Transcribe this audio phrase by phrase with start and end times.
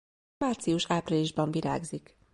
[0.37, 2.17] Március-áprilisban virágzik.